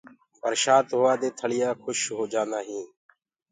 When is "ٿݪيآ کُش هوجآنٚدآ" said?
1.37-2.59